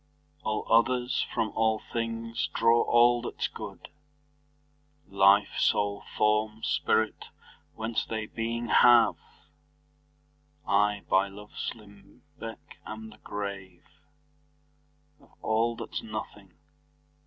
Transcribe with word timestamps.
All 0.41 0.65
others, 0.67 1.27
from 1.31 1.49
all 1.51 1.77
things, 1.93 2.47
draw 2.55 2.81
all 2.81 3.21
that's 3.21 3.47
good, 3.47 3.89
Life, 5.07 5.59
soule, 5.59 6.03
forme, 6.17 6.63
spirit, 6.63 7.25
whence 7.75 8.03
they 8.03 8.25
beeing 8.25 8.69
have; 8.69 9.17
I, 10.67 11.03
by 11.07 11.27
loves 11.27 11.73
limbecke, 11.75 12.77
am 12.83 13.11
the 13.11 13.19
grave 13.19 13.85
Of 15.19 15.33
all, 15.43 15.75
that's 15.75 16.01
nothing. 16.01 16.55